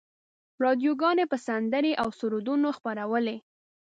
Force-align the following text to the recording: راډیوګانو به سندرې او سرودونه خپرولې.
راډیوګانو 0.63 1.23
به 1.31 1.37
سندرې 1.47 1.93
او 2.01 2.07
سرودونه 2.19 2.69
خپرولې. 2.77 3.37